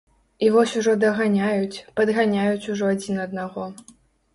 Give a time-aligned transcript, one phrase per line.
[0.45, 3.73] І вось ужо даганяюць, падганяюць ужо адзін аднаго.